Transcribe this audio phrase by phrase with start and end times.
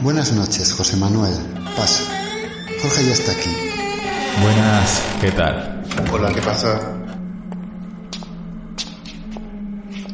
[0.00, 1.34] Buenas noches, José Manuel.
[1.76, 2.04] Pasa.
[2.80, 3.50] Jorge ya está aquí.
[4.40, 5.82] Buenas, ¿qué tal?
[6.12, 6.96] Hola, ¿qué pasa?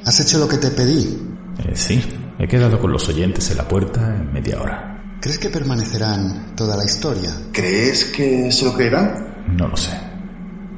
[0.06, 1.36] ¿Has hecho lo que te pedí?
[1.58, 2.02] Eh, sí,
[2.38, 5.18] he quedado con los oyentes en la puerta en media hora.
[5.20, 7.30] ¿Crees que permanecerán toda la historia?
[7.52, 9.44] ¿Crees que se lo creerán?
[9.54, 9.92] No lo sé.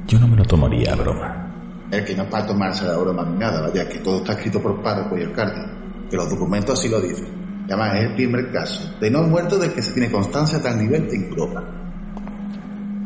[0.09, 1.87] Yo no me lo tomaría a broma.
[1.93, 4.61] Es que no es para tomarse la broma ni nada, vaya, que todo está escrito
[4.61, 5.63] por párroco y alcalde.
[6.11, 7.46] Que los documentos así lo dicen.
[7.67, 11.25] Además el primer caso de no muerto del que se tiene constancia a tal en
[11.25, 11.65] Europa.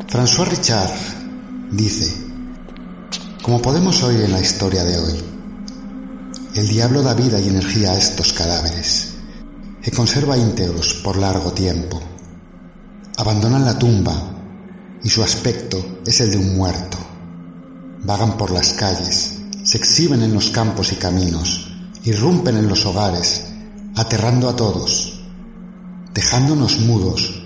[0.06, 0.90] François Richard
[1.70, 2.30] dice,
[3.42, 5.14] como podemos oír en la historia de hoy,
[6.56, 9.14] el diablo da vida y energía a estos cadáveres,
[9.80, 12.02] que conserva íntegros por largo tiempo.
[13.16, 14.14] Abandonan la tumba
[15.02, 16.98] y su aspecto es el de un muerto.
[18.04, 21.70] Vagan por las calles, se exhiben en los campos y caminos,
[22.04, 23.49] irrumpen en los hogares,
[24.00, 25.20] aterrando a todos,
[26.14, 27.42] dejándonos mudos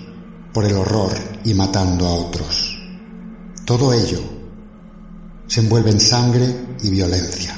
[0.53, 1.11] por el horror
[1.43, 2.79] y matando a otros.
[3.65, 4.21] Todo ello
[5.47, 6.47] se envuelve en sangre
[6.81, 7.53] y violencia.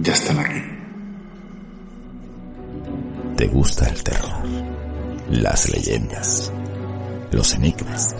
[0.00, 0.62] Ya están aquí.
[3.36, 4.48] ¿Te gusta el terror?
[5.30, 6.52] Las leyendas,
[7.30, 8.16] los enigmas,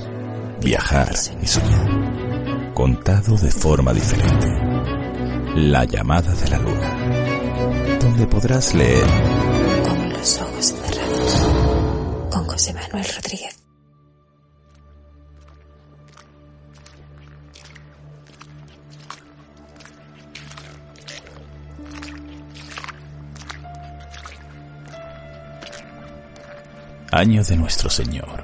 [0.63, 1.13] viajar
[1.43, 4.72] y soñar, contado de forma diferente.
[5.55, 9.05] La llamada de la luna, donde podrás leer
[9.87, 11.47] Con los ojos cerrados.
[12.31, 13.59] Con José Manuel Rodríguez.
[27.11, 28.43] Año de Nuestro Señor,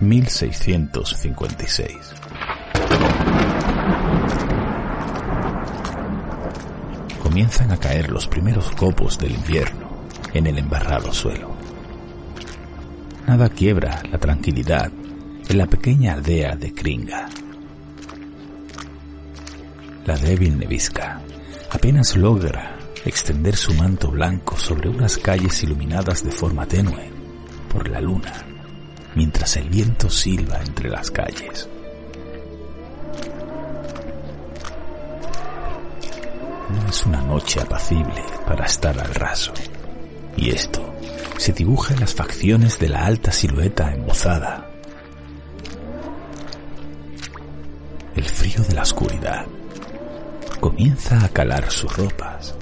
[0.00, 2.14] 1656.
[7.30, 9.88] Comienzan a caer los primeros copos del invierno
[10.34, 11.54] en el embarrado suelo.
[13.28, 14.90] Nada quiebra la tranquilidad
[15.48, 17.28] en la pequeña aldea de Kringa.
[20.06, 21.20] La débil nevisca
[21.70, 27.12] apenas logra extender su manto blanco sobre unas calles iluminadas de forma tenue
[27.72, 28.44] por la luna,
[29.14, 31.68] mientras el viento silba entre las calles.
[36.74, 39.52] No es una noche apacible para estar al raso,
[40.36, 40.94] y esto
[41.36, 44.70] se dibuja en las facciones de la alta silueta embozada.
[48.14, 49.46] El frío de la oscuridad
[50.60, 52.54] comienza a calar sus ropas.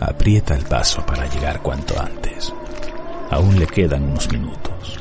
[0.00, 2.52] Aprieta el paso para llegar cuanto antes.
[3.30, 4.98] Aún le quedan unos minutos.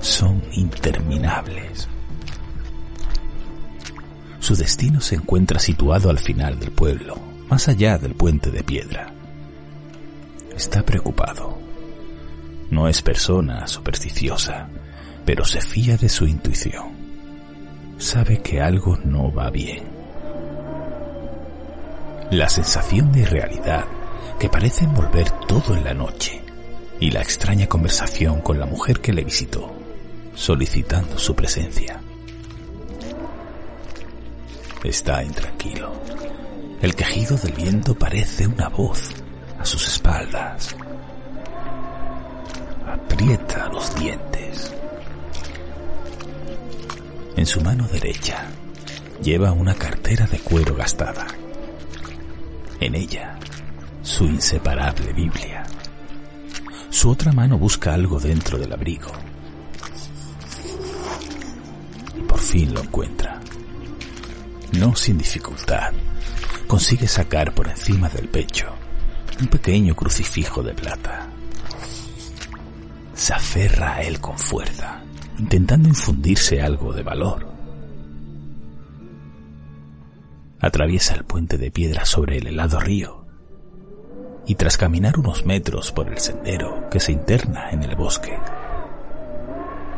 [0.00, 1.88] Son interminables.
[4.40, 7.16] Su destino se encuentra situado al final del pueblo,
[7.48, 9.12] más allá del puente de piedra.
[10.56, 11.58] Está preocupado.
[12.70, 14.68] No es persona supersticiosa,
[15.24, 16.90] pero se fía de su intuición.
[17.98, 19.84] Sabe que algo no va bien.
[22.30, 23.84] La sensación de irrealidad
[24.38, 26.42] que parece envolver todo en la noche
[26.98, 29.72] y la extraña conversación con la mujer que le visitó,
[30.34, 32.00] solicitando su presencia.
[34.82, 35.92] Está intranquilo.
[36.82, 39.10] El quejido del viento parece una voz
[39.58, 40.76] a sus espaldas.
[42.86, 44.74] Aprieta los dientes.
[47.36, 48.46] En su mano derecha
[49.22, 51.26] lleva una cartera de cuero gastada.
[52.78, 53.38] En ella,
[54.02, 55.64] su inseparable Biblia.
[56.90, 59.12] Su otra mano busca algo dentro del abrigo.
[62.16, 63.40] Y por fin lo encuentra.
[64.72, 65.92] No sin dificultad,
[66.66, 68.66] consigue sacar por encima del pecho
[69.40, 71.28] un pequeño crucifijo de plata.
[73.14, 75.02] Se aferra a él con fuerza
[75.38, 77.46] intentando infundirse algo de valor.
[80.60, 83.26] Atraviesa el puente de piedra sobre el helado río
[84.46, 88.38] y tras caminar unos metros por el sendero que se interna en el bosque,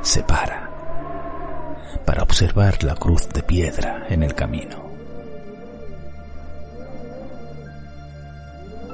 [0.03, 0.69] se para
[2.05, 4.88] para observar la cruz de piedra en el camino.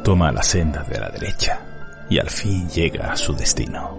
[0.05, 1.59] Toma la senda de la derecha
[2.11, 3.99] y al fin llega a su destino.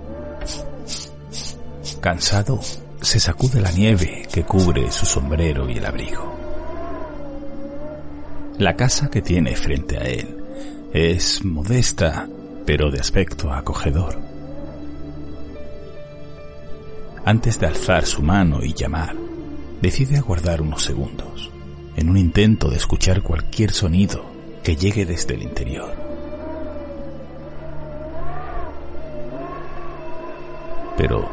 [1.99, 2.59] Cansado,
[3.01, 6.31] se sacude la nieve que cubre su sombrero y el abrigo.
[8.59, 10.37] La casa que tiene frente a él
[10.93, 12.29] es modesta,
[12.67, 14.21] pero de aspecto acogedor.
[17.25, 19.15] Antes de alzar su mano y llamar,
[19.81, 21.49] decide aguardar unos segundos,
[21.95, 24.34] en un intento de escuchar cualquier sonido
[24.65, 25.93] que llegue desde el interior.
[30.97, 31.29] Pero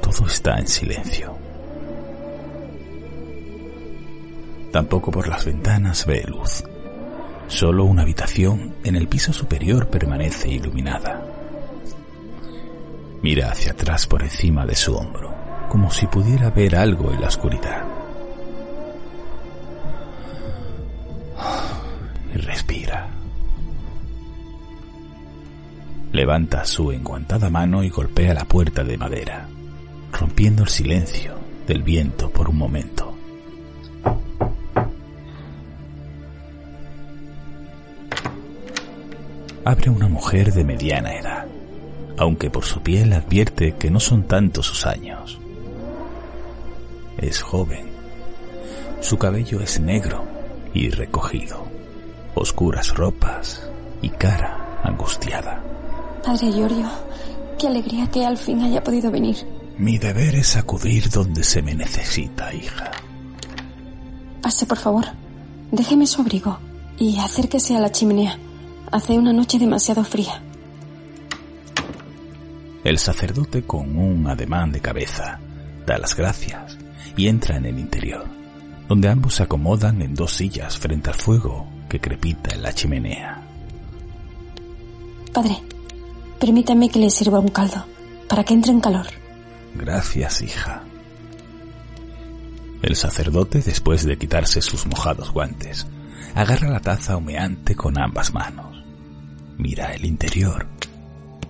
[0.00, 1.36] todo está en silencio.
[4.70, 6.62] Tampoco por las ventanas ve luz.
[7.48, 11.26] Solo una habitación en el piso superior permanece iluminada.
[13.20, 15.34] Mira hacia atrás por encima de su hombro
[15.68, 17.95] como si pudiera ver algo en la oscuridad.
[26.16, 29.48] Levanta su enguantada mano y golpea la puerta de madera,
[30.18, 31.34] rompiendo el silencio
[31.66, 33.14] del viento por un momento.
[39.62, 41.46] Abre una mujer de mediana edad,
[42.16, 45.38] aunque por su piel advierte que no son tantos sus años.
[47.18, 47.90] Es joven.
[49.02, 50.24] Su cabello es negro
[50.72, 51.66] y recogido,
[52.34, 53.70] oscuras ropas
[54.00, 55.65] y cara angustiada.
[56.26, 56.90] Padre Giorgio,
[57.56, 59.36] qué alegría que al fin haya podido venir.
[59.78, 62.90] Mi deber es acudir donde se me necesita, hija.
[64.42, 65.04] Pase, por favor.
[65.70, 66.58] Déjeme su abrigo
[66.98, 68.36] y acérquese a la chimenea.
[68.90, 70.42] Hace una noche demasiado fría.
[72.82, 75.38] El sacerdote con un ademán de cabeza
[75.86, 76.76] da las gracias
[77.16, 78.26] y entra en el interior,
[78.88, 83.42] donde ambos se acomodan en dos sillas frente al fuego que crepita en la chimenea.
[85.32, 85.60] Padre,
[86.38, 87.84] permítame que le sirva un caldo,
[88.28, 89.06] para que entre en calor.
[89.74, 90.82] Gracias, hija.
[92.82, 95.86] El sacerdote, después de quitarse sus mojados guantes,
[96.34, 98.84] agarra la taza humeante con ambas manos.
[99.58, 100.66] Mira el interior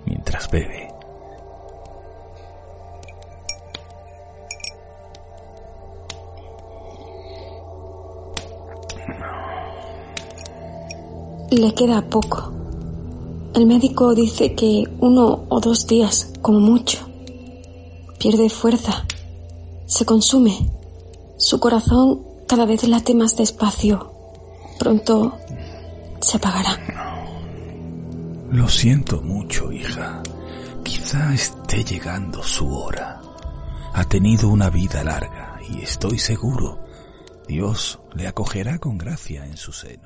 [0.07, 0.89] mientras bebe.
[11.51, 12.56] Le queda poco.
[13.57, 16.99] El médico dice que uno o dos días, como mucho.
[18.19, 19.07] Pierde fuerza.
[19.87, 20.71] Se consume.
[21.39, 24.13] Su corazón cada vez late más despacio.
[24.79, 25.39] Pronto
[26.21, 26.79] se apagará.
[28.51, 30.23] Lo siento mucho, hija.
[30.85, 33.23] Quizá esté llegando su hora.
[33.95, 36.87] Ha tenido una vida larga y estoy seguro
[37.49, 40.06] Dios le acogerá con gracia en su seno.